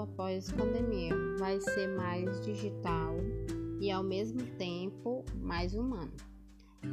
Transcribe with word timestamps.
após 0.00 0.50
pandemia 0.52 1.12
vai 1.38 1.60
ser 1.60 1.88
mais 1.96 2.40
digital 2.44 3.16
e 3.80 3.90
ao 3.90 4.02
mesmo 4.02 4.40
tempo 4.56 5.24
mais 5.40 5.74
humano. 5.74 6.12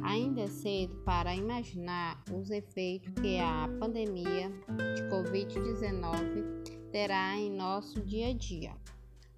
Ainda 0.02 0.42
é 0.42 0.46
cedo 0.46 0.96
para 1.04 1.36
imaginar 1.36 2.22
os 2.32 2.50
efeitos 2.50 3.12
que 3.20 3.38
a 3.38 3.68
pandemia 3.78 4.50
de 4.96 5.02
Covid-19 5.10 6.90
terá 6.90 7.36
em 7.36 7.50
nosso 7.50 8.00
dia 8.00 8.28
a 8.28 8.32
dia. 8.32 8.72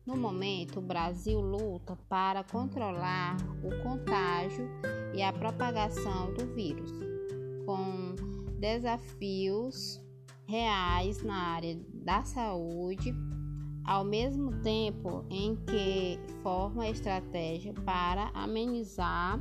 No 0.06 0.16
momento, 0.16 0.78
o 0.78 0.82
Brasil 0.82 1.40
luta 1.40 1.96
para 2.08 2.44
controlar 2.44 3.36
o 3.62 3.82
contágio 3.82 4.68
e 5.14 5.22
a 5.22 5.32
propagação 5.32 6.32
do 6.34 6.46
vírus, 6.54 6.90
com 7.64 8.14
desafios 8.58 10.00
reais 10.46 11.22
na 11.22 11.36
área 11.36 11.74
da 12.04 12.22
saúde, 12.22 13.14
ao 13.84 14.04
mesmo 14.04 14.52
tempo 14.62 15.24
em 15.30 15.56
que 15.56 16.18
forma 16.42 16.88
estratégia 16.88 17.72
para 17.84 18.30
amenizar 18.34 19.40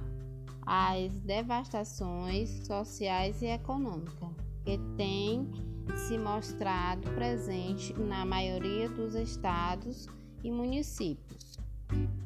as 0.66 1.13
devastações 1.20 2.66
sociais 2.66 3.41
e 3.41 3.48
econômicas 3.48 4.30
que 4.63 4.77
têm 4.98 5.49
se 6.07 6.18
mostrado 6.18 7.09
presente 7.12 7.94
na 7.99 8.26
maioria 8.26 8.88
dos 8.90 9.16
estados 9.16 10.07
e 10.43 10.49
municípios. 10.49 11.57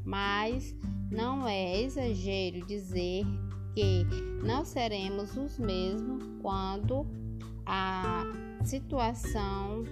Mas 0.05 0.75
não 1.11 1.47
é 1.47 1.81
exagero 1.81 2.65
dizer 2.67 3.25
que 3.73 4.05
não 4.43 4.63
seremos 4.63 5.35
os 5.35 5.57
mesmos 5.57 6.23
quando 6.41 7.05
a 7.65 8.23
situação 8.67 9.85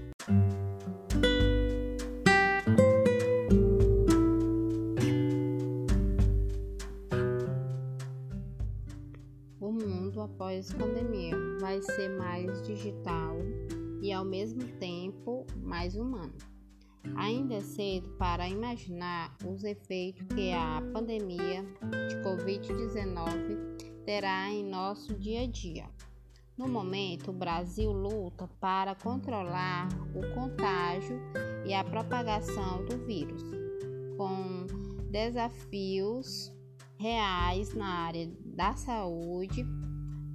o 9.61 9.71
mundo 9.71 10.19
após 10.19 10.73
pandemia 10.73 11.33
vai 11.61 11.81
ser 11.81 12.09
mais 12.17 12.61
digital 12.67 13.37
e 14.01 14.11
ao 14.11 14.25
mesmo 14.25 14.65
tempo 14.77 15.47
mais 15.63 15.95
humano. 15.95 16.33
Ainda 17.15 17.53
é 17.55 17.61
cedo 17.61 18.09
para 18.17 18.49
imaginar 18.49 19.37
os 19.45 19.63
efeitos 19.63 20.27
que 20.35 20.51
a 20.51 20.81
pandemia 20.91 21.63
de 22.09 22.15
Covid-19 22.25 24.03
terá 24.03 24.49
em 24.49 24.65
nosso 24.65 25.13
dia 25.13 25.43
a 25.43 25.47
dia. 25.47 25.85
No 26.57 26.69
momento, 26.69 27.31
o 27.31 27.33
Brasil 27.33 27.91
luta 27.91 28.49
para 28.61 28.95
controlar 28.95 29.89
o 30.15 30.33
contágio 30.33 31.19
e 31.65 31.73
a 31.73 31.83
propagação 31.83 32.85
do 32.85 32.97
vírus, 33.05 33.43
com 34.15 34.65
desafios 35.11 36.53
reais 36.97 37.73
na 37.73 37.85
área 37.85 38.31
da 38.45 38.73
saúde, 38.73 39.65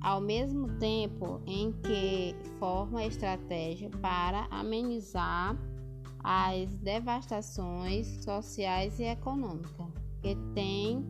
ao 0.03 0.21
mesmo 0.21 0.69
tempo 0.79 1.41
em 1.47 1.73
que 1.73 2.37
forma 2.59 3.03
estratégia 3.03 3.89
para 4.03 4.47
amenizar 4.51 5.57
as 6.23 6.77
devastações 6.77 8.23
sociais 8.23 8.99
e 8.99 9.05
econômicas 9.05 9.87
que 10.21 10.37
têm 10.55 11.09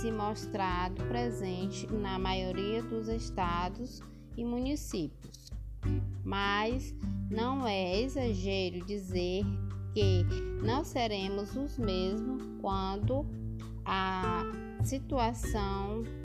se 0.00 0.10
mostrado 0.10 1.04
presente 1.08 1.86
na 1.92 2.18
maioria 2.18 2.82
dos 2.82 3.08
estados 3.08 4.00
e 4.36 4.44
municípios. 4.44 5.50
Mas 6.24 6.94
não 7.30 7.66
é 7.66 8.00
exagero 8.00 8.84
dizer 8.84 9.44
que 9.94 10.24
não 10.62 10.84
seremos 10.84 11.56
os 11.56 11.78
mesmos 11.78 12.42
quando 12.60 13.24
a 13.84 14.42
situação 14.84 16.02